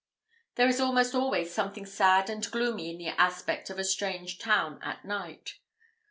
There 0.55 0.67
is 0.67 0.79
almost 0.79 1.13
always 1.13 1.53
something 1.53 1.85
sad 1.85 2.27
and 2.27 2.49
gloomy 2.49 2.89
in 2.89 2.97
the 2.97 3.09
aspect 3.21 3.69
of 3.69 3.77
a 3.77 3.83
strange 3.83 4.39
town 4.39 4.81
at 4.81 5.05
night. 5.05 5.59